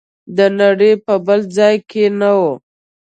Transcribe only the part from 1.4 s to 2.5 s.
ځای کې نه و.